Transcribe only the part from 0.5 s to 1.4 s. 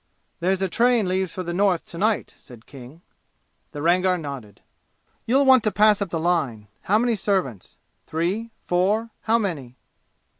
a train leaves